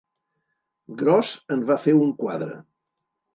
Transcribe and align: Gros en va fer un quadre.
Gros 1.01 1.33
en 1.57 1.61
va 1.73 1.77
fer 1.85 1.95
un 1.99 2.11
quadre. 2.23 2.57